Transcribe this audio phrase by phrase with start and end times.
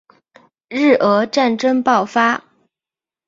[0.69, 2.43] 日俄战争爆发